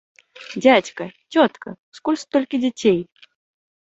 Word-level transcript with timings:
Дзядзька, 0.63 1.03
цётка, 1.35 1.69
скуль 1.97 2.19
столькі 2.23 2.57
дзяцей? 2.65 2.99